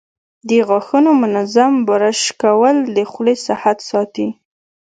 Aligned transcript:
د 0.49 0.51
غاښونو 0.67 1.11
منظم 1.21 1.73
برش 1.89 2.21
کول 2.41 2.75
د 2.95 2.97
خولې 3.11 3.35
صحت 3.47 3.77
ساتي. 3.89 4.27